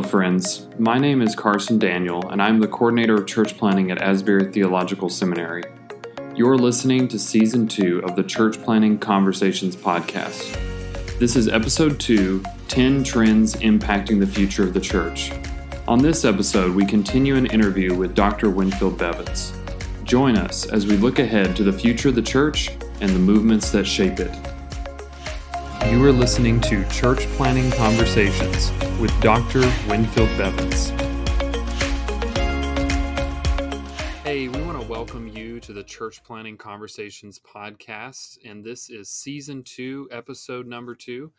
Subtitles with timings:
[0.00, 0.66] Hello, friends.
[0.78, 5.10] My name is Carson Daniel, and I'm the coordinator of church planting at Asbury Theological
[5.10, 5.62] Seminary.
[6.34, 10.58] You're listening to Season 2 of the Church Planting Conversations podcast.
[11.18, 15.32] This is Episode 2 10 Trends Impacting the Future of the Church.
[15.86, 18.48] On this episode, we continue an interview with Dr.
[18.48, 19.52] Winfield Bevins.
[20.04, 22.70] Join us as we look ahead to the future of the church
[23.02, 24.34] and the movements that shape it.
[25.90, 29.62] You are listening to Church Planting Conversations with Dr.
[29.88, 30.90] Winfield Bevins.
[34.22, 39.08] Hey, we want to welcome you to the Church Planting Conversations podcast, and this is
[39.08, 41.32] season two, episode number two.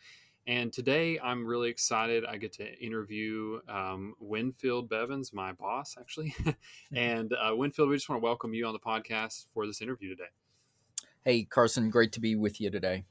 [0.46, 2.26] And today I'm really excited.
[2.26, 6.34] I get to interview um, Winfield Bevins, my boss, actually.
[6.94, 10.10] and uh, Winfield, we just want to welcome you on the podcast for this interview
[10.10, 10.28] today.
[11.24, 13.04] Hey, Carson, great to be with you today.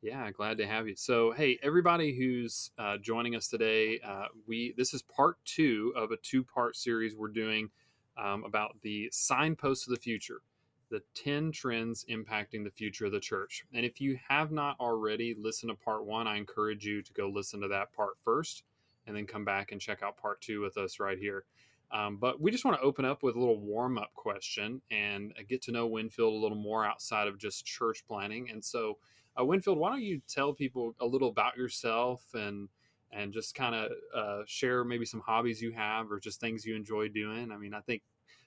[0.00, 0.94] Yeah, glad to have you.
[0.94, 6.12] So, hey, everybody who's uh, joining us today, uh, we this is part two of
[6.12, 7.68] a two-part series we're doing
[8.16, 10.40] um, about the signposts of the future,
[10.88, 13.64] the ten trends impacting the future of the church.
[13.74, 17.28] And if you have not already listened to part one, I encourage you to go
[17.28, 18.62] listen to that part first,
[19.08, 21.44] and then come back and check out part two with us right here.
[21.90, 25.32] Um, but we just want to open up with a little warm up question and
[25.36, 28.50] uh, get to know Winfield a little more outside of just church planting.
[28.50, 28.98] And so,
[29.38, 32.68] uh, Winfield, why don't you tell people a little about yourself and
[33.10, 36.76] and just kind of uh, share maybe some hobbies you have or just things you
[36.76, 37.50] enjoy doing?
[37.50, 38.02] I mean, I think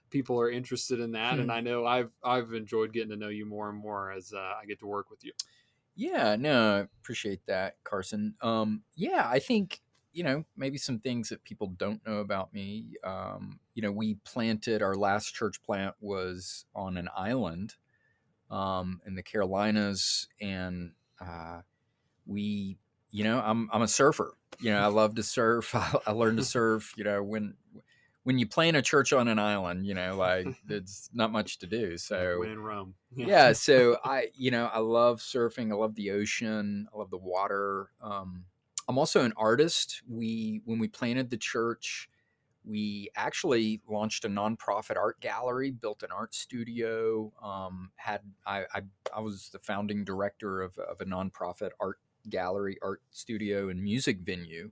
[0.10, 1.42] people are interested in that, hmm.
[1.42, 4.54] and I know I've I've enjoyed getting to know you more and more as uh,
[4.62, 5.32] I get to work with you.
[5.96, 8.36] Yeah, no, I appreciate that, Carson.
[8.42, 9.82] Um, yeah, I think
[10.14, 12.94] you know maybe some things that people don't know about me.
[13.04, 17.76] Um, you know, we planted our last church plant was on an island
[18.52, 21.62] um, in the Carolinas, and uh,
[22.26, 22.78] we,
[23.10, 24.36] you know, I'm I'm a surfer.
[24.60, 25.74] You know, I love to surf.
[25.76, 26.94] I, I learned to surf.
[26.98, 27.56] You know, when
[28.24, 31.68] when you plant a church on an island, you know, like it's not much to
[31.68, 31.98] do.
[31.98, 33.54] So when in Rome, yeah.
[33.54, 35.72] So I, you know, I love surfing.
[35.72, 36.88] I love the ocean.
[36.94, 37.90] I love the water.
[38.02, 38.46] Um,
[38.88, 40.02] I'm also an artist.
[40.08, 42.10] We when we planted the church,
[42.64, 47.32] we actually launched a nonprofit art gallery, built an art studio.
[47.44, 48.82] Um, had I, I,
[49.16, 52.00] I was the founding director of, of a nonprofit art
[52.30, 54.72] gallery, art studio, and music venue.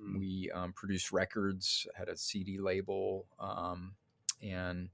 [0.00, 0.18] Mm.
[0.18, 3.94] We um, produced records, had a CD label, um,
[4.42, 4.90] and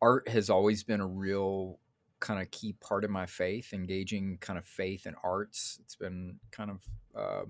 [0.00, 1.78] art has always been a real
[2.18, 3.72] kind of key part of my faith.
[3.72, 5.78] Engaging kind of faith and arts.
[5.84, 6.80] It's been kind of
[7.14, 7.44] uh,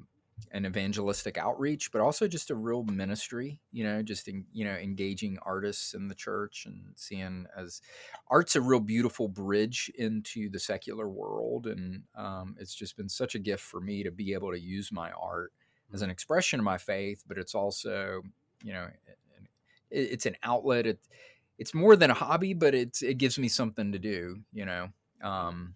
[0.50, 4.74] an evangelistic outreach, but also just a real ministry, you know, just, in, you know,
[4.74, 7.80] engaging artists in the church and seeing as
[8.28, 11.66] art's a real beautiful bridge into the secular world.
[11.66, 14.90] And um, it's just been such a gift for me to be able to use
[14.92, 15.52] my art
[15.92, 18.22] as an expression of my faith, but it's also,
[18.62, 18.88] you know,
[19.90, 20.86] it's an outlet.
[20.86, 20.98] It,
[21.58, 24.88] it's more than a hobby, but it's, it gives me something to do, you know.
[25.22, 25.74] Um,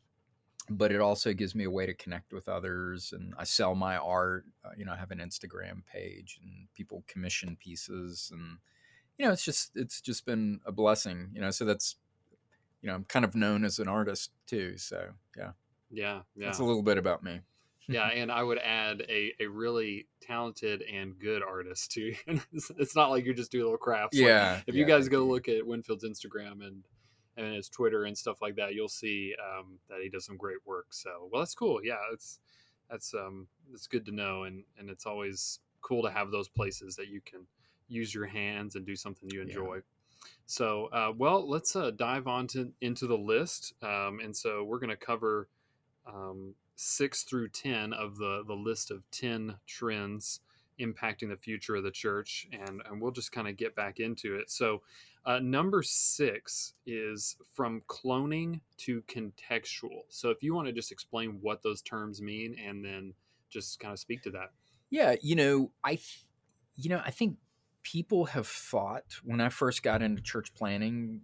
[0.69, 3.97] but it also gives me a way to connect with others and i sell my
[3.97, 8.59] art uh, you know i have an instagram page and people commission pieces and
[9.19, 11.97] you know it's just it's just been a blessing you know so that's
[12.83, 15.51] you know i'm kind of known as an artist too so yeah.
[15.91, 16.47] Yeah yeah.
[16.47, 17.41] that's a little bit about me.
[17.89, 22.15] Yeah and i would add a, a really talented and good artist too
[22.53, 25.25] it's not like you're just doing little crafts yeah like if yeah, you guys go
[25.25, 26.83] look at winfield's instagram and
[27.37, 30.59] and his Twitter and stuff like that, you'll see um, that he does some great
[30.65, 30.87] work.
[30.91, 31.81] So, well, that's cool.
[31.85, 32.39] Yeah, it's
[32.91, 36.97] that's um, it's good to know, and and it's always cool to have those places
[36.97, 37.47] that you can
[37.89, 39.77] use your hands and do something you enjoy.
[39.77, 39.81] Yeah.
[40.47, 44.79] So, uh, well, let's uh, dive on to, into the list, um, and so we're
[44.79, 45.49] going to cover
[46.07, 50.41] um, six through ten of the the list of ten trends
[50.81, 54.37] impacting the future of the church, and and we'll just kind of get back into
[54.37, 54.51] it.
[54.51, 54.83] So,
[55.27, 60.03] uh, number six is from cloning to contextual.
[60.09, 63.13] So if you want to just explain what those terms mean and then
[63.51, 64.51] just kind of speak to that.
[64.89, 65.99] Yeah, you know, I,
[66.77, 67.39] you know, I think
[67.83, 71.23] people have thought when I first got into church planting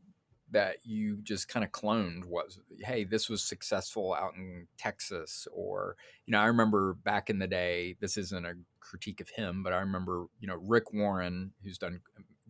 [0.51, 5.97] that you just kind of cloned was hey this was successful out in texas or
[6.27, 9.73] you know i remember back in the day this isn't a critique of him but
[9.73, 12.01] i remember you know rick warren who's done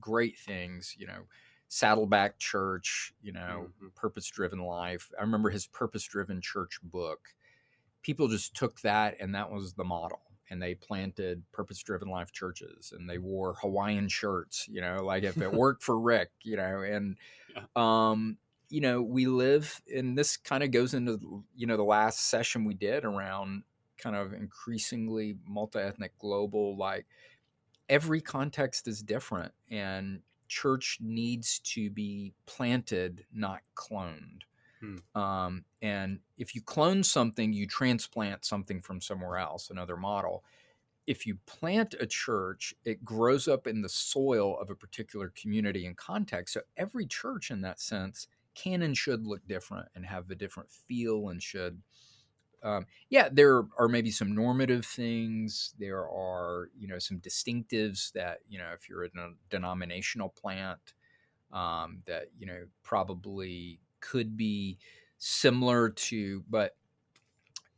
[0.03, 1.23] great things, you know,
[1.69, 3.87] Saddleback Church, you know, mm-hmm.
[3.97, 5.11] Purpose Driven Life.
[5.19, 7.31] I remember his Purpose Driven Church book.
[8.03, 10.21] People just took that and that was the model.
[10.51, 15.23] And they planted purpose driven life churches and they wore Hawaiian shirts, you know, like
[15.23, 17.17] if it worked for Rick, you know, and,
[17.55, 17.63] yeah.
[17.75, 18.37] um,
[18.69, 22.67] you know, we live, and this kind of goes into, you know, the last session
[22.67, 23.63] we did around
[23.97, 27.07] kind of increasingly multi ethnic global, like,
[27.89, 34.43] every context is different, and church needs to be planted, not cloned.
[34.81, 35.21] Hmm.
[35.21, 40.45] Um, and if you clone something, you transplant something from somewhere else, another model.
[41.07, 45.87] If you plant a church, it grows up in the soil of a particular community
[45.87, 46.55] and context.
[46.55, 50.71] So every church, in that sense, can and should look different and have a different
[50.71, 51.81] feel and should
[52.63, 55.75] um, yeah, there are maybe some normative things.
[55.79, 59.11] There are, you know, some distinctives that, you know, if you're a
[59.51, 60.95] denominational plant,
[61.53, 64.79] um, that, you know, probably could be
[65.19, 66.77] similar to, but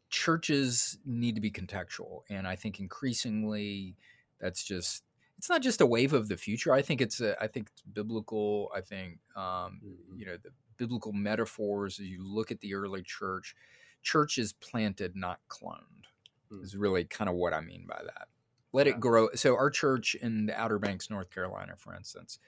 [0.08, 2.22] churches need to be contextual.
[2.28, 3.96] And I think increasingly
[4.38, 5.04] that's just,
[5.36, 6.72] it's not just a wave of the future.
[6.72, 8.70] I think it's a, I think it's biblical.
[8.74, 10.18] I think, um, Mhm.
[10.18, 13.56] you know, the biblical metaphors as you look at the early church,
[14.04, 16.06] church is planted, not cloned,
[16.50, 16.64] Hmm.
[16.64, 18.28] is really kind of what I mean by that.
[18.72, 18.88] Let Yeah.
[18.88, 19.30] it grow.
[19.34, 22.38] So, our church in the Outer Banks, North Carolina, for instance,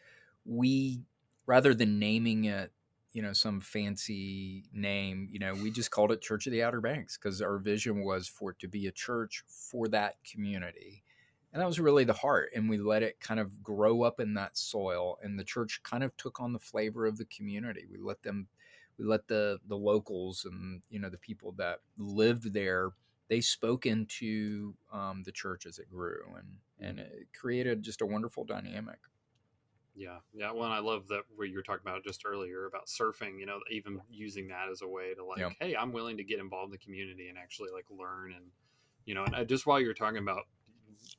[0.45, 1.05] we,
[1.47, 2.73] rather than naming it,
[3.13, 6.81] you know, some fancy name, you know, we just called it Church of the Outer
[6.83, 11.05] Banks because our vision was for it to be a church for that community.
[11.53, 12.51] And that was really the heart.
[12.55, 15.19] And we let it kind of grow up in that soil.
[15.23, 17.87] And the church kind of took on the flavor of the community.
[17.91, 18.49] We let them
[18.99, 22.91] we let the the locals and you know the people that lived there
[23.29, 28.07] they spoke into um, the church as it grew and and it created just a
[28.07, 28.99] wonderful dynamic
[29.95, 30.53] Yeah, yeah.
[30.53, 33.39] Well, and I love that what you were talking about just earlier about surfing.
[33.41, 35.51] You know, even using that as a way to like, Yeah.
[35.59, 38.45] hey, I'm willing to get involved in the community and actually like learn and
[39.07, 40.43] you know, and I, just while you're talking about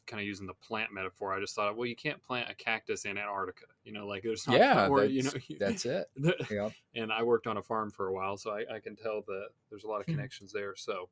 [0.05, 3.05] kind of using the plant metaphor, I just thought, well, you can't plant a cactus
[3.05, 3.65] in Antarctica.
[3.83, 6.09] You know, like there's not yeah or, you know, that's it
[6.49, 9.21] yeah and I worked on a farm for a while, so I, I can tell
[9.27, 10.13] that there's a lot of Hmm.
[10.13, 10.75] connections there.
[10.75, 11.09] So,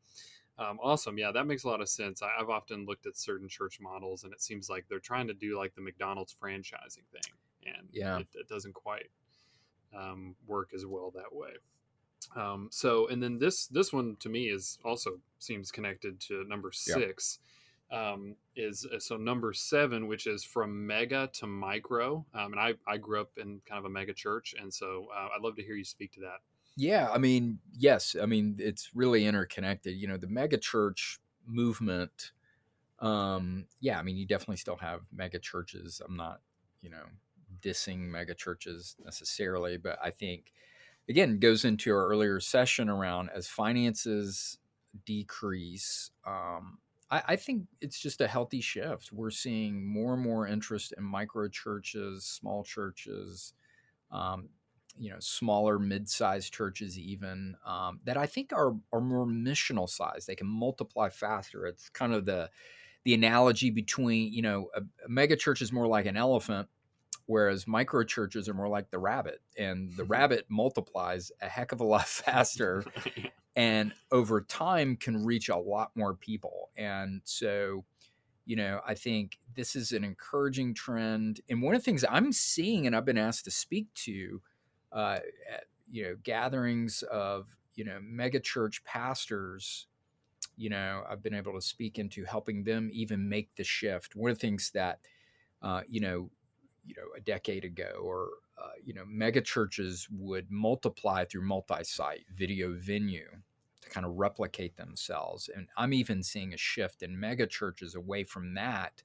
[0.58, 2.22] um, awesome, yeah, that makes a lot of sense.
[2.22, 5.34] I, I've often looked at certain church models, and it seems like they're trying to
[5.34, 7.34] do like the McDonald's franchising thing,
[7.66, 8.22] and Yeah.
[8.22, 9.10] it, it doesn't quite
[9.96, 11.54] um, work as well that way.
[12.36, 16.72] Um, so, and then this this one to me is also seems connected to number
[16.72, 17.40] six.
[17.96, 22.26] Um, is uh, so number seven, which is from mega to micro.
[22.34, 25.30] Um, and I, I grew up in kind of a mega church, and so uh,
[25.36, 26.40] I'd love to hear you speak to that.
[26.78, 29.96] Yeah, I mean, yes, I mean it's really interconnected.
[29.96, 32.32] You know, the mega church movement.
[33.00, 36.02] Um, yeah, I mean, you definitely still have mega churches.
[36.06, 36.42] I'm not,
[36.82, 37.04] you know,
[37.62, 40.52] dissing mega churches necessarily, but I think
[41.08, 44.58] again goes into our earlier session around as finances
[45.06, 46.12] decrease.
[46.26, 49.12] Um, I, I think it's just a healthy shift.
[49.12, 53.54] We're seeing more and more interest in micro churches, small churches.
[54.12, 54.50] Um,
[54.98, 60.26] you know smaller mid-sized churches even um, that i think are are more missional size
[60.26, 62.50] they can multiply faster it's kind of the
[63.04, 66.68] the analogy between you know a, a mega church is more like an elephant
[67.26, 71.82] whereas micro churches are more like the rabbit and the rabbit multiplies a heck of
[71.82, 72.84] a lot faster
[73.56, 76.70] and over time can reach a lot more people.
[76.78, 77.86] And so
[78.46, 81.42] you know i think this is an encouraging trend.
[81.50, 84.42] And one of the things i'm seeing and i've been asked to speak to
[84.92, 85.20] uh,
[85.52, 89.88] at, you know gatherings of you know mega church pastors
[90.56, 94.16] you know i've been able to speak into helping them even make the shift.
[94.16, 95.00] One of the things that
[95.62, 96.30] uh, you know
[96.86, 102.26] you know a decade ago or uh, you know mega churches would multiply through multi-site
[102.34, 103.30] video venue
[103.82, 108.24] to kind of replicate themselves and i'm even seeing a shift in mega churches away
[108.24, 109.04] from that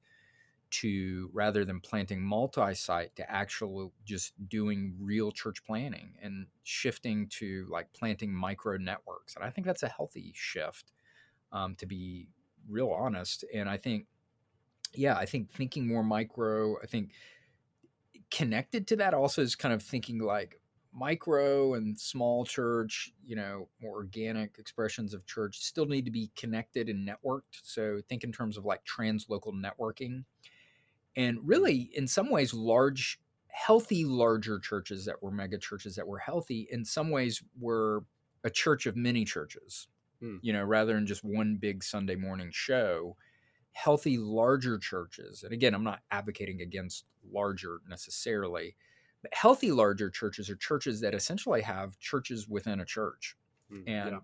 [0.71, 7.67] to rather than planting multi-site to actually just doing real church planting and shifting to
[7.69, 10.93] like planting micro networks and i think that's a healthy shift
[11.53, 12.29] um, to be
[12.69, 14.07] real honest and i think
[14.95, 17.11] yeah i think thinking more micro i think
[18.31, 20.61] connected to that also is kind of thinking like
[20.93, 26.31] micro and small church you know more organic expressions of church still need to be
[26.37, 27.61] connected and networked.
[27.63, 30.25] So think in terms of like translocal networking.
[31.17, 36.19] And really in some ways large healthy larger churches that were mega churches that were
[36.19, 38.05] healthy in some ways were
[38.45, 39.89] a church of many churches
[40.21, 40.37] Hmm.
[40.43, 43.17] you know rather than just one big sunday morning show.
[43.73, 48.77] Healthy larger churches and again i'm not advocating against larger necessarily
[49.23, 53.37] but healthy larger churches are churches that essentially have churches within a church
[53.73, 54.21] Mm, and yeah.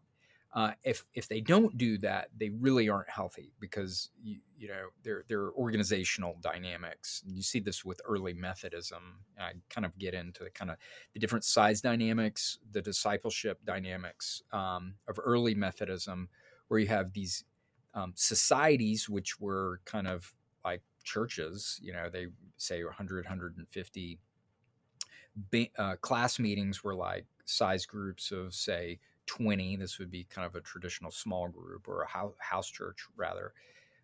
[0.54, 4.88] uh, if if they don't do that, they really aren't healthy because you, you know
[5.02, 7.22] their their organizational dynamics.
[7.26, 9.24] You see this with early Methodism.
[9.38, 10.78] I kind of get into the kind of
[11.12, 16.30] the different size dynamics, the discipleship dynamics um, of early Methodism,
[16.68, 17.44] where you have these
[17.92, 20.34] um, societies which were kind of
[20.64, 22.26] like churches, you know, they
[22.58, 24.18] say 100, 150
[25.78, 30.54] uh, class meetings were like size groups of say 20 this would be kind of
[30.54, 33.52] a traditional small group or a house church rather.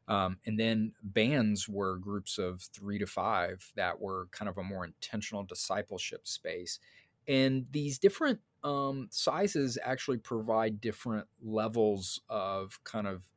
[0.09, 4.63] Um, and then bands were groups of three to five that were kind of a
[4.63, 6.81] more intentional discipleship space.
[7.29, 13.29] And these different um, sizes actually provide different levels of kind of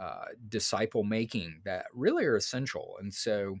[0.00, 3.56] uh, disciple making that really are essential and so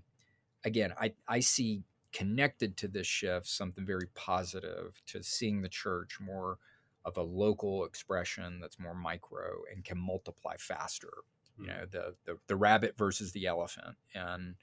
[0.64, 6.18] again i, I see connected to this shift something very positive to seeing the church
[6.20, 6.58] more
[7.04, 11.10] of a local expression that's more micro and can multiply faster
[11.58, 14.54] you know the, the the rabbit versus the elephant and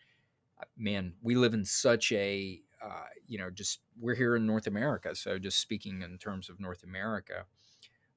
[0.60, 4.68] uh, man we live in such a uh, you know just we're here in north
[4.68, 7.46] america so just speaking in terms of north america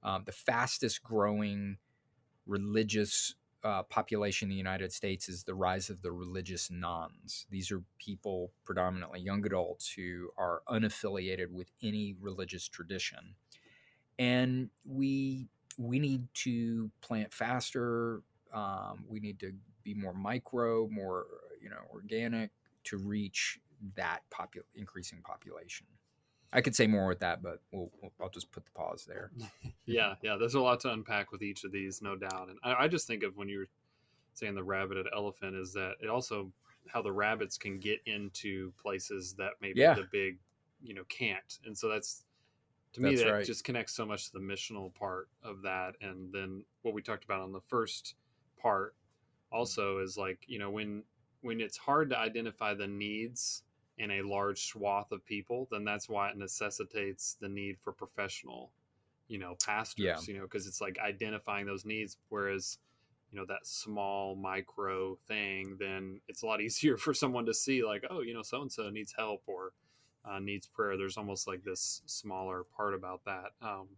[0.03, 1.79] um, the fastest growing
[2.47, 3.35] religious
[3.67, 7.47] uh, population in the United States is the rise of the religious nones.
[7.51, 13.35] These are people, predominantly young adults, who are unaffiliated with any religious tradition,
[14.21, 18.23] and we we need to plant faster.
[18.55, 21.27] Um, we need to be more micro, more
[21.61, 22.51] you know, organic
[22.85, 23.59] to reach
[23.97, 25.87] that popu- increasing population.
[26.57, 29.31] I could say more with that, but we'll, we'll, I'll just put the pause there.
[29.87, 30.37] yeah, yeah.
[30.37, 32.49] There's a lot to unpack with each of these, no doubt.
[32.49, 33.69] And I, I just think of when you were
[34.33, 36.51] saying the rabbit and elephant is that it also
[36.89, 39.95] how the rabbits can get into places that maybe yeah.
[39.95, 40.39] the big,
[40.83, 41.59] you know, can't.
[41.67, 42.25] And so that's
[42.95, 43.45] to me that right.
[43.45, 45.95] just connects so much to the missional part of that.
[46.01, 48.15] And then what we talked about on the first
[48.57, 48.95] part
[49.53, 51.03] also is like you know when
[51.43, 53.63] when it's hard to identify the needs
[53.99, 58.71] in a large swath of people, then that's why it necessitates the need for professional,
[59.29, 60.19] you know, pastors, yeah.
[60.27, 62.19] you know, because it's like identifying those needs.
[62.29, 62.79] Whereas,
[63.31, 67.85] you know, that small micro thing, then it's a lot easier for someone to see,
[67.85, 69.73] like, oh, you know, so and so needs help or
[70.25, 70.97] uh, needs prayer.
[70.97, 73.53] There's almost like this smaller part about that.
[73.63, 73.89] Um,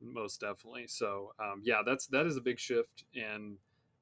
[0.00, 0.86] most definitely.
[0.86, 3.56] So, um, yeah, that's that is a big shift, and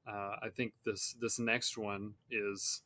[0.07, 2.81] uh, I think this this next one is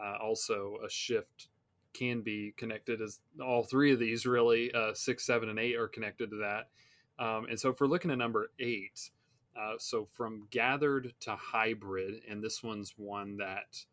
[0.00, 1.48] uh, also a shift
[1.92, 5.88] can be connected as all three of these really uh, six seven and eight are
[5.88, 6.68] connected to that.
[7.22, 9.10] Um, and so if we're looking at number eight
[9.58, 13.84] uh, so from gathered to hybrid and this one's one that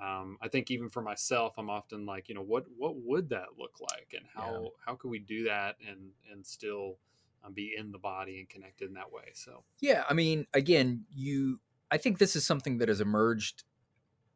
[0.00, 3.46] um, i think even for myself i'm often like you know what what would that
[3.58, 4.14] look like?
[4.14, 4.68] And how yeah.
[4.84, 6.98] how could we do that and and still
[7.44, 9.30] um, be in the body and connected in that way?
[9.32, 11.60] So yeah i mean again you
[11.90, 13.64] i think this is something that has emerged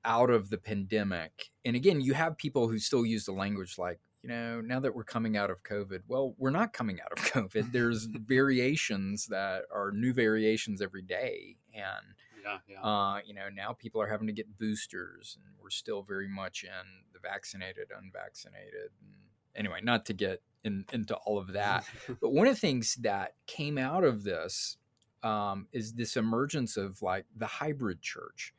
[0.04, 1.50] out of the pandemic.
[1.64, 4.94] And again, you have people who still use the language like, you know, now that
[4.94, 7.72] we're coming out of COVID, well, we're not coming out of COVID.
[7.72, 11.56] There's variations that are new variations every day.
[11.74, 12.82] And, yeah, yeah.
[12.82, 16.64] Uh, you know, now people are having to get boosters and we're still very much
[16.64, 16.70] in
[17.12, 18.90] the vaccinated, unvaccinated.
[19.02, 19.14] And
[19.54, 21.84] anyway, not to get in, into all of that.
[22.20, 24.76] but one of the things that came out of this
[25.22, 28.54] um, is this emergence of like the hybrid church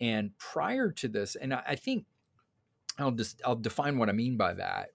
[0.00, 2.04] and prior to this, and I think
[2.98, 4.90] I'll just I'll define what I mean by that.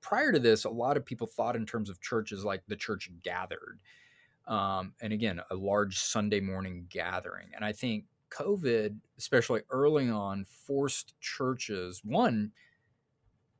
[0.00, 3.10] Prior to this, a lot of people thought in terms of churches like the church
[3.22, 3.80] gathered,
[4.46, 7.48] um, and again, a large Sunday morning gathering.
[7.54, 12.02] And I think COVID, especially early on, forced churches.
[12.04, 12.52] One,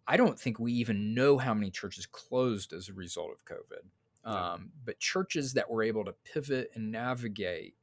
[0.06, 3.84] I don't think we even know how many churches closed as a result of COVID.
[4.24, 7.74] Um, but churches that were able to pivot and navigate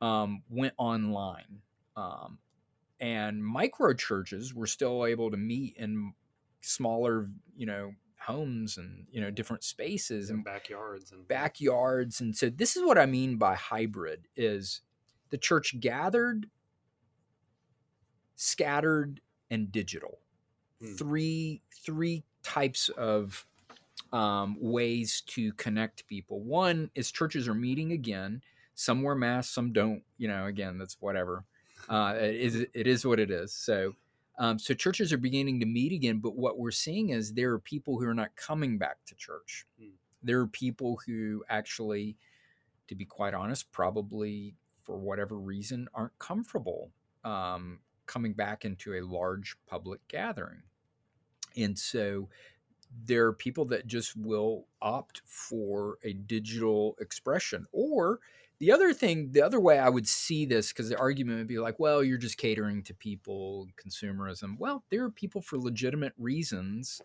[0.00, 1.60] um, went online
[1.98, 2.38] um,
[3.00, 6.12] and micro churches were still able to meet in
[6.60, 12.20] smaller, you know, homes and you know different spaces and, and backyards and backyards.
[12.20, 14.82] And so this is what i mean by hybrid is
[15.30, 16.46] the church gathered
[18.34, 20.18] scattered and digital.
[20.80, 20.94] Hmm.
[20.94, 23.46] three three types of
[24.12, 26.40] um, ways to connect people.
[26.40, 28.42] One is churches are meeting again.
[28.74, 31.44] Some wear masks some don't you know again that's whatever
[31.88, 33.52] uh, it is it is what it is.
[33.52, 33.94] So.
[34.40, 37.58] Um, so churches are beginning to meet again, but what we're seeing is there are
[37.58, 39.66] people who are not coming back to church.
[39.80, 39.88] Hmm.
[40.22, 42.16] There are people who actually,
[42.86, 44.54] to be quite honest, probably
[44.84, 46.92] for whatever reason aren't comfortable
[47.24, 50.62] um, coming back into a large public gathering.
[51.56, 52.28] And so
[53.04, 58.20] there are people that just will opt for a digital expression or
[58.58, 61.58] the other thing, the other way I would see this, because the argument would be
[61.58, 64.58] like, well, you're just catering to people, consumerism.
[64.58, 67.00] Well, there are people for legitimate reasons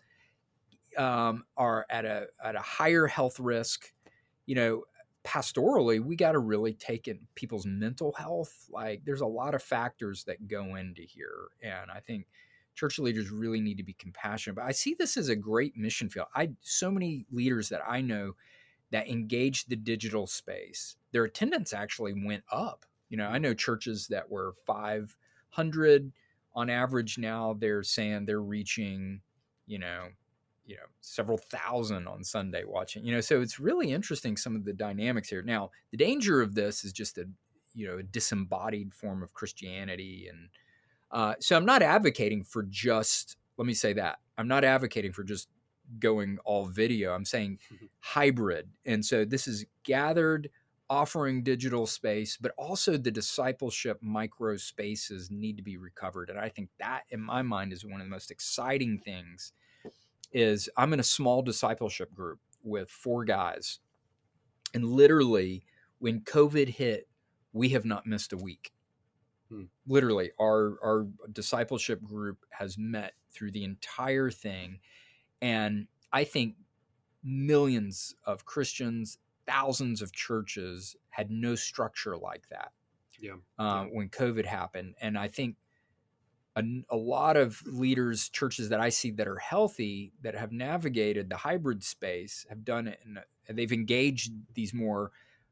[0.98, 3.92] um, are at a at a higher health risk.
[4.46, 4.82] You know,
[5.24, 8.66] pastorally, we got to really take in people's mental health.
[8.70, 12.26] Like, there's a lot of factors that go into here, and I think
[12.74, 14.56] church leaders really need to be compassionate.
[14.56, 16.26] But I see this as a great mission field.
[16.34, 18.34] I so many leaders that I know
[18.94, 22.86] that engaged the digital space, their attendance actually went up.
[23.08, 26.12] You know, I know churches that were 500
[26.54, 29.20] on average now they're saying they're reaching,
[29.66, 30.06] you know,
[30.64, 33.04] you know, several thousand on Sunday watching.
[33.04, 35.42] You know, so it's really interesting some of the dynamics here.
[35.42, 37.26] Now, the danger of this is just a,
[37.74, 40.50] you know, a disembodied form of Christianity and
[41.10, 44.18] uh, so I'm not advocating for just, let me say that.
[44.38, 45.48] I'm not advocating for just
[45.98, 47.12] going all video.
[47.12, 47.86] I'm saying mm-hmm.
[48.00, 48.68] hybrid.
[48.84, 50.50] And so this is gathered
[50.90, 56.30] offering digital space, but also the discipleship micro spaces need to be recovered.
[56.30, 59.52] And I think that in my mind is one of the most exciting things
[60.32, 63.78] is I'm in a small discipleship group with four guys.
[64.74, 65.64] And literally
[65.98, 67.08] when COVID hit,
[67.52, 68.72] we have not missed a week.
[69.48, 69.64] Hmm.
[69.86, 74.80] Literally, our our discipleship group has met through the entire thing,
[75.40, 76.56] and I think
[77.22, 82.72] millions of Christians, thousands of churches had no structure like that.
[83.18, 83.34] Yeah.
[83.58, 83.86] Uh, yeah.
[83.92, 85.56] When COVID happened, and I think
[86.56, 91.28] a, a, lot of leaders, churches that I see that are healthy, that have navigated
[91.28, 95.10] the hybrid space, have done it, and they've engaged these more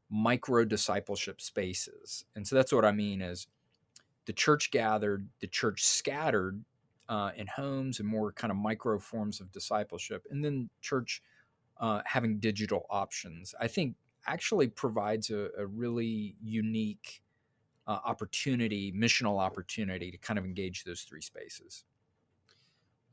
[0.09, 2.25] micro discipleship spaces.
[2.35, 3.47] And so that's what I mean is
[4.25, 6.63] the church gathered, the church scattered
[7.13, 11.21] uh, in homes and more kind of micro forms of discipleship, and then church
[11.79, 13.53] uh, having digital options.
[13.59, 17.21] I think actually provides a, a really unique
[17.85, 21.83] uh, opportunity, missional opportunity to kind of engage those three spaces.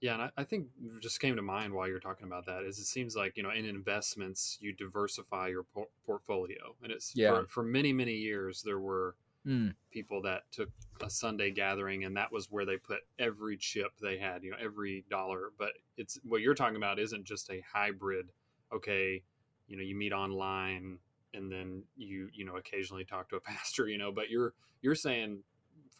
[0.00, 0.68] Yeah, and I, I, think
[1.02, 3.50] just came to mind while you're talking about that is it seems like you know
[3.50, 7.40] in investments you diversify your por- portfolio, and it's yeah.
[7.40, 9.14] for, for many many years there were
[9.46, 9.74] mm.
[9.90, 10.70] people that took
[11.02, 14.56] a Sunday gathering and that was where they put every chip they had, you know,
[14.60, 15.52] every dollar.
[15.58, 18.30] But it's what you're talking about isn't just a hybrid.
[18.72, 19.22] Okay,
[19.66, 20.98] you know, you meet online
[21.34, 24.12] and then you you know occasionally talk to a pastor, you know.
[24.12, 25.42] But you're you're saying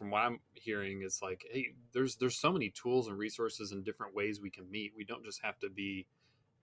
[0.01, 3.85] from what I'm hearing is like, hey, there's there's so many tools and resources and
[3.85, 4.93] different ways we can meet.
[4.95, 6.07] We don't just have to be,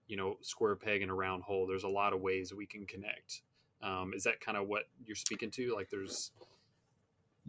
[0.07, 1.67] you know, square peg in a round hole.
[1.67, 3.43] There's a lot of ways we can connect.
[3.81, 5.73] Um, is that kind of what you're speaking to?
[5.73, 6.33] Like, there's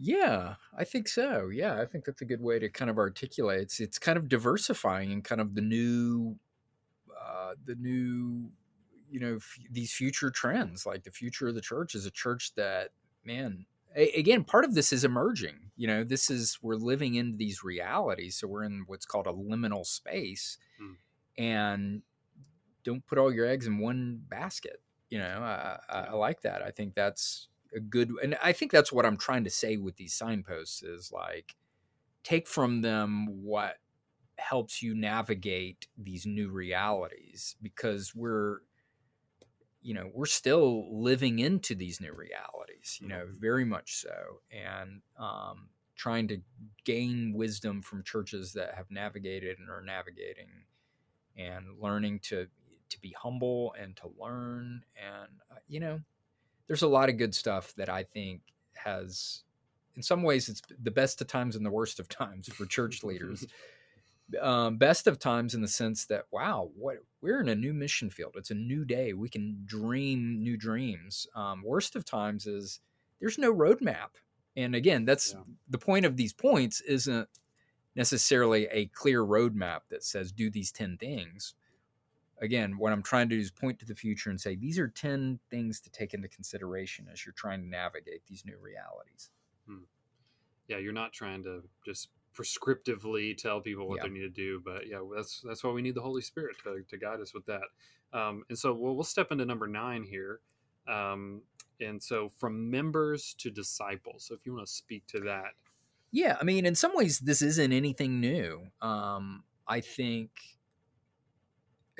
[0.00, 1.50] yeah, I think so.
[1.52, 3.60] Yeah, I think that's a good way to kind of articulate.
[3.60, 6.36] It's, it's kind of diversifying and kind of the new,
[7.10, 8.50] uh, the new,
[9.10, 10.86] you know, f- these future trends.
[10.86, 12.92] Like the future of the church is a church that,
[13.26, 15.70] man, a- again, part of this is emerging.
[15.76, 19.32] You know, this is we're living in these realities, so we're in what's called a
[19.32, 20.94] liminal space, mm.
[21.36, 22.02] and
[22.84, 24.80] don't put all your eggs in one basket.
[25.10, 26.62] You know, I, I, I like that.
[26.62, 29.96] I think that's a good and i think that's what i'm trying to say with
[29.96, 31.54] these signposts is like
[32.22, 33.76] take from them what
[34.36, 38.58] helps you navigate these new realities because we're
[39.82, 43.40] you know we're still living into these new realities you know mm-hmm.
[43.40, 46.40] very much so and um, trying to
[46.84, 50.48] gain wisdom from churches that have navigated and are navigating
[51.36, 52.46] and learning to
[52.88, 56.00] to be humble and to learn and uh, you know
[56.70, 58.42] there's a lot of good stuff that I think
[58.74, 59.42] has,
[59.96, 63.02] in some ways, it's the best of times and the worst of times for church
[63.02, 63.44] leaders.
[64.40, 68.08] um, best of times in the sense that wow, what we're in a new mission
[68.08, 68.34] field.
[68.36, 69.14] It's a new day.
[69.14, 71.26] We can dream new dreams.
[71.34, 72.78] Um, worst of times is
[73.18, 74.10] there's no roadmap.
[74.56, 75.40] And again, that's yeah.
[75.70, 77.28] the point of these points isn't
[77.96, 81.54] necessarily a clear roadmap that says do these 10 things
[82.40, 84.88] again, what I'm trying to do is point to the future and say these are
[84.88, 89.30] 10 things to take into consideration as you're trying to navigate these new realities.
[89.66, 89.84] Hmm.
[90.68, 94.04] Yeah, you're not trying to just prescriptively tell people what yeah.
[94.04, 96.82] they need to do, but yeah, that's that's why we need the Holy Spirit to,
[96.88, 97.62] to guide us with that.
[98.12, 100.40] Um, and so we'll, we'll step into number nine here.
[100.88, 101.42] Um,
[101.80, 104.24] and so from members to disciples.
[104.24, 105.52] So if you want to speak to that.
[106.12, 108.66] Yeah, I mean, in some ways, this isn't anything new.
[108.82, 110.30] Um, I think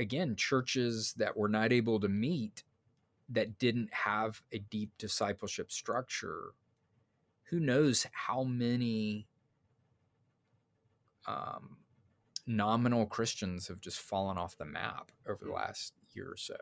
[0.01, 2.65] again, churches that were not able to meet
[3.29, 6.55] that didn't have a deep discipleship structure,
[7.45, 9.29] who knows how many
[11.27, 11.77] um,
[12.47, 16.57] nominal Christians have just fallen off the map over the last year or so.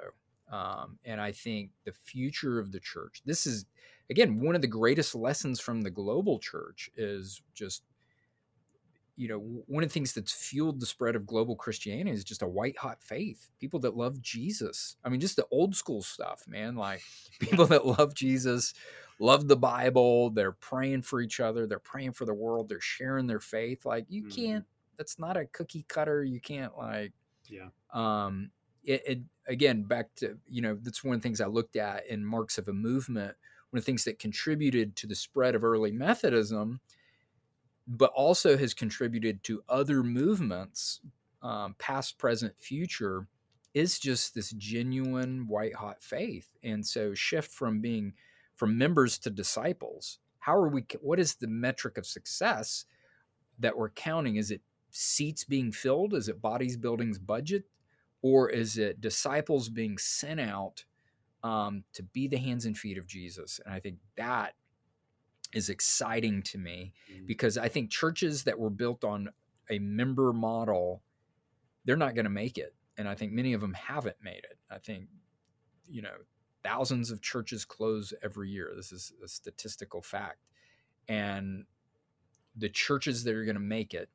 [0.51, 3.67] Um, and I think the future of the church, this is,
[4.11, 7.83] again, one of the greatest lessons from the global church is just
[9.19, 12.41] you know, one of the things that's fueled the spread of global Christianity is just
[12.41, 13.49] a white hot faith.
[13.59, 14.95] People that love Jesus.
[15.05, 16.77] I mean, just the old school stuff, man.
[16.77, 17.03] Like
[17.41, 18.75] people that love Jesus,
[19.19, 20.31] love the Bible.
[20.31, 21.67] They're praying for each other.
[21.67, 22.69] They're praying for the world.
[22.69, 23.85] They're sharing their faith.
[23.85, 24.35] Like you Mhm.
[24.37, 24.65] can't.
[24.97, 26.23] That's not a cookie cutter.
[26.23, 27.13] You can't like.
[27.49, 27.71] Yeah.
[27.93, 28.53] Um.
[28.85, 32.07] It, it again back to you know that's one of the things I looked at
[32.07, 33.37] in marks of a movement.
[33.71, 36.81] One of the things that contributed to the spread of early Methodism
[37.89, 41.01] but also has contributed to other movements,
[41.43, 43.27] um, past, present, future,
[43.73, 46.51] is just this genuine white hot faith.
[46.63, 48.13] And so, shift from being
[48.55, 50.19] from members to disciples.
[50.41, 50.85] How are we?
[51.01, 52.85] What is the metric of success
[53.59, 54.37] that we're counting?
[54.37, 56.13] Is it seats being filled?
[56.13, 57.65] Is it bodies, buildings, budget,
[58.21, 60.85] or is it disciples being sent out
[61.43, 63.61] um, to be the hands and feet of Jesus?
[63.65, 64.55] And I think that
[65.53, 67.27] is exciting to me Mm.
[67.27, 69.31] because I think churches that were built on
[69.71, 71.03] a member model,
[71.85, 72.75] they're not going to make it.
[72.97, 74.59] And I think many of them haven't made it.
[74.71, 75.09] I think,
[75.89, 76.17] you know,
[76.63, 78.73] thousands of churches close every year.
[78.75, 80.41] This is a statistical fact.
[81.09, 81.65] And
[82.57, 84.11] the churches that are going to make it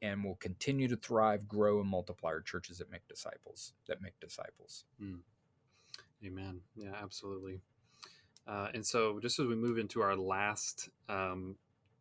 [0.00, 4.18] and will continue to thrive, grow, and multiply are churches that make disciples, that make
[4.20, 4.84] disciples.
[6.24, 6.60] Amen.
[6.76, 7.60] Yeah, absolutely.
[8.46, 11.56] Uh, and so, just as we move into our last um,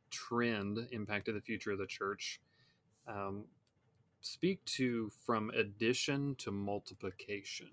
[0.10, 2.42] trend, impact of the future of the church,
[3.08, 3.46] um,
[4.22, 7.70] speak to from addition to multiplication.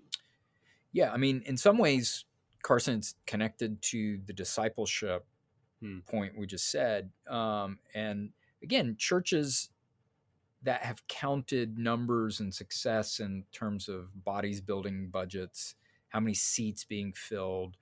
[0.91, 2.25] Yeah, I mean, in some ways,
[2.63, 5.25] Carson, Carson's connected to the discipleship
[5.81, 5.99] Hmm.
[6.09, 7.11] point we just said.
[7.27, 8.31] Um, and
[8.63, 9.69] again, churches
[10.63, 15.75] that have counted numbers and success in terms of bodies building budgets,
[16.09, 17.77] how many seats being filled.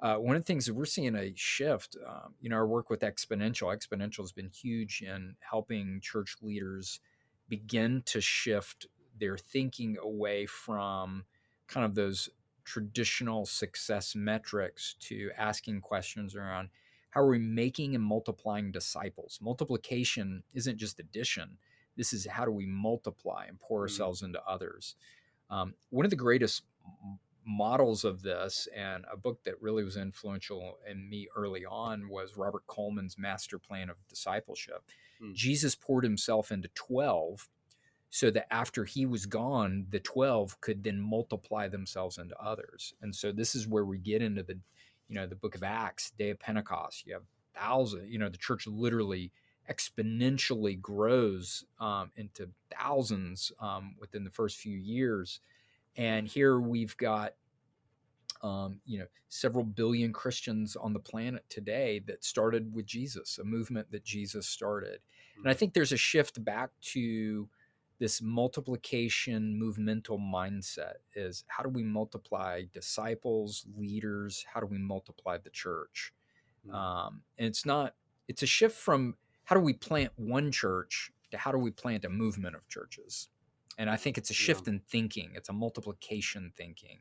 [0.00, 2.88] Uh, one of the things that we're seeing a shift, um, you know, our work
[2.88, 7.00] with Exponential, Exponential has been huge in helping church leaders
[7.48, 8.86] begin to shift
[9.18, 11.24] their thinking away from
[11.66, 12.28] kind of those
[12.64, 16.68] traditional success metrics to asking questions around
[17.10, 19.38] how are we making and multiplying disciples?
[19.42, 21.58] Multiplication isn't just addition.
[21.96, 23.82] This is how do we multiply and pour Mm.
[23.82, 24.94] ourselves into others.
[25.50, 26.62] Um, one of the greatest
[27.48, 32.36] models of this, and a book that really was influential in me early on, was
[32.36, 34.82] Robert Coleman's Master Plan of Discipleship.
[35.22, 35.34] Mm.
[35.34, 37.48] Jesus poured himself into 12
[38.10, 42.94] so that after he was gone, the 12 could then multiply themselves into others.
[43.02, 44.58] And so this is where we get into the,
[45.08, 47.06] you know, the book of Acts, day of Pentecost.
[47.06, 49.32] You have thousands, you know, the church literally
[49.70, 55.40] exponentially grows um, into thousands um, within the first few years.
[55.98, 57.34] And here we've got,
[58.42, 63.44] um, you know, several billion Christians on the planet today that started with Jesus, a
[63.44, 65.00] movement that Jesus started.
[65.36, 67.48] And I think there's a shift back to
[67.98, 74.46] this multiplication movemental mindset is how do we multiply disciples, leaders?
[74.52, 76.12] How do we multiply the church?
[76.66, 76.74] Mm.
[76.74, 77.94] Um, and it's not,
[78.28, 82.04] it's a shift from how do we plant one church to how do we plant
[82.04, 83.30] a movement of churches?
[83.78, 86.98] And I think it's a shift in thinking, it's a multiplication thinking.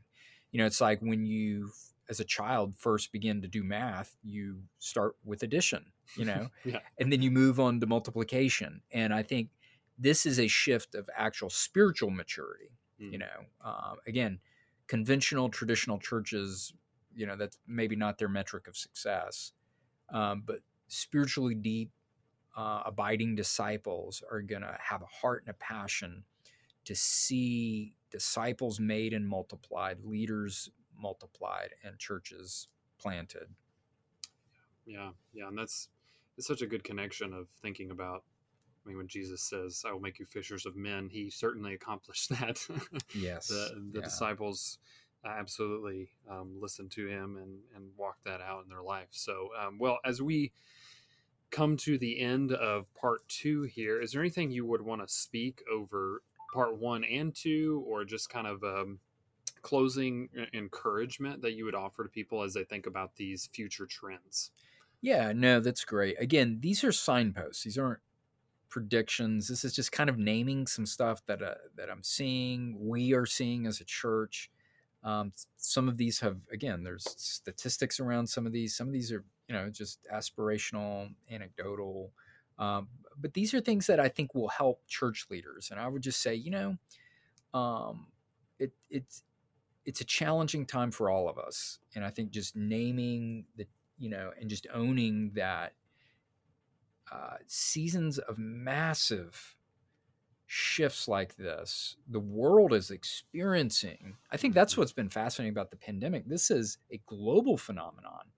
[0.51, 1.71] You know, it's like when you,
[2.07, 6.79] as a child, first begin to do math, you start with addition, you know, Yeah.
[6.99, 8.83] and then you move on to multiplication.
[8.91, 9.49] And I think
[9.97, 12.69] this is a shift of actual spiritual maturity.
[13.01, 13.11] Mm.
[13.11, 14.39] You know, uh, again,
[14.87, 16.73] conventional traditional churches,
[17.15, 19.51] you know, that's maybe not their metric of success,
[20.09, 21.91] um, but spiritually deep,
[22.55, 26.23] uh, abiding disciples are going to have a heart and a passion
[26.87, 33.47] to see disciples made and multiplied, leaders multiplied, and churches planted.
[34.85, 35.89] Yeah, yeah, and that's
[36.37, 38.23] it's such a good connection of thinking about.
[38.85, 42.29] I mean, when Jesus says, "I will make you fishers of men," he certainly accomplished
[42.39, 42.65] that.
[43.13, 43.47] Yes.
[43.47, 44.05] the the yeah.
[44.05, 44.79] disciples
[45.25, 49.09] absolutely um, listened to him and and walked that out in their life.
[49.11, 50.53] So, um, well, as we
[51.51, 55.13] come to the end of part two here, is there anything you would want to
[55.13, 56.21] speak over
[56.53, 58.99] part one and two, or just kind of um,
[59.61, 63.85] closing e- encouragement that you would offer to people as they think about these future
[63.85, 64.51] trends?
[65.01, 66.19] Yeah, no, that's great.
[66.19, 67.63] Again, these are signposts.
[67.63, 67.99] These aren't
[68.69, 69.47] predictions.
[69.47, 73.25] This is just kind of naming some stuff that uh, that I'm seeing, we are
[73.25, 74.51] seeing as a church.
[75.03, 78.75] Um, some of these have, again, there's statistics around some of these.
[78.75, 82.11] Some of these are, you know, just aspirational, anecdotal.
[82.59, 85.71] Um, but these are things that I think will help church leaders.
[85.71, 86.77] And I would just say, you know,
[87.53, 88.07] um,
[88.59, 89.23] it, it's
[89.85, 91.79] it's a challenging time for all of us.
[91.95, 93.67] And I think just naming the
[93.97, 95.75] you know, and just owning that
[97.11, 99.55] uh, seasons of massive
[100.47, 104.79] shifts like this the world is experiencing i think that's Mm-hmm.
[104.79, 108.31] what's been fascinating about the pandemic this is a global phenomenon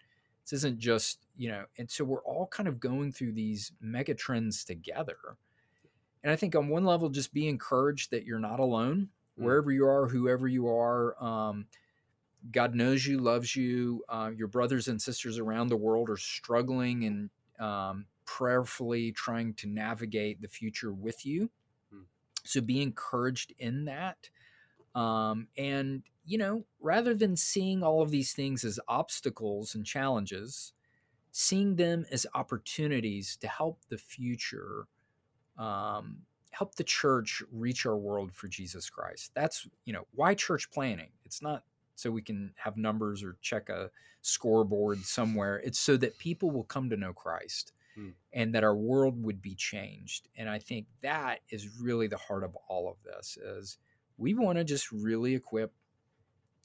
[0.49, 4.13] this isn't just you know and so we're all kind of going through these mega
[4.13, 5.17] trends together
[6.23, 9.43] and i think on one level just be encouraged that you're not alone Mm.
[9.43, 11.67] wherever you are whoever you are um,
[12.51, 17.05] god knows you loves you uh, your brothers and sisters around the world are struggling
[17.05, 21.49] and um, prayerfully trying to navigate the future with you
[21.93, 22.03] Mm.
[22.43, 24.29] so be encouraged in that
[24.95, 30.73] um, and you know rather than seeing all of these things as obstacles and challenges
[31.31, 34.87] seeing them as opportunities to help the future
[35.57, 36.19] um,
[36.51, 39.31] help the church reach our world for jesus christ.
[39.35, 41.11] That's you know why church planting?
[41.25, 41.63] It's not
[41.95, 45.57] so we can have numbers or check a scoreboard somewhere.
[45.57, 48.09] It's so that people will come to know christ Hmm.
[48.33, 50.29] and that our world would be changed.
[50.37, 53.79] And i think that is really the heart of all of this is
[54.17, 55.73] we want to just really equip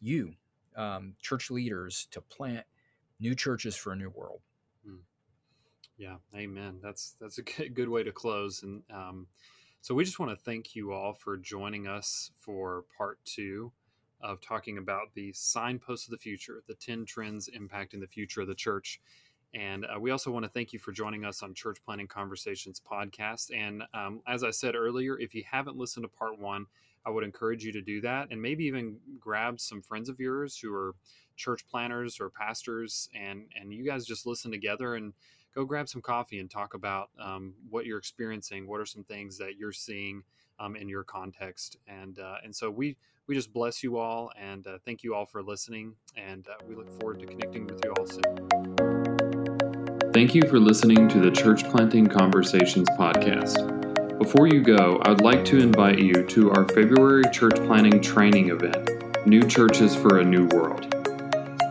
[0.05, 0.35] you
[0.77, 2.64] um, church leaders to plant
[3.21, 4.40] new churches for a new world
[5.97, 6.79] Yeah, amen.
[6.83, 8.62] That's that's a good, good way to close.
[8.62, 9.27] And um,
[9.81, 13.73] so we just want to thank you all for joining us for part two
[14.21, 18.49] of talking about the signposts of the future, the 10 trends impacting the future of
[18.49, 19.01] the church.
[19.55, 22.81] And uh, we also want to thank you for joining us on Church Planting Conversations
[22.81, 23.51] podcast.
[23.57, 26.67] And um, as I said earlier, if you haven't listened to part one,
[27.07, 30.59] I would encourage you to do that and maybe even grab some friends of yours
[30.59, 30.95] who are
[31.37, 35.12] church planners or pastors and and you guys just listen together and
[35.55, 38.67] go grab some coffee and talk about um, what you're experiencing.
[38.67, 40.23] What are some things that you're seeing
[40.59, 41.77] um, in your context?
[41.87, 45.27] And uh, and so we we just bless you all and uh, thank you all
[45.27, 45.95] for listening.
[46.17, 49.04] And uh, we look forward to connecting with you all soon.
[50.14, 53.57] Thank you for listening to the Church Planting Conversations podcast.
[54.16, 59.27] Before you go, I'd like to invite you to our February church planting training event,
[59.27, 60.94] New Churches for a New World.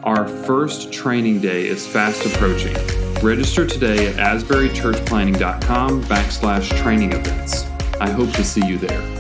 [0.04, 2.76] Our first training day is fast approaching.
[3.22, 7.66] Register today at asburychurchplanting.com backslash training events.
[8.02, 9.13] I hope to see you there.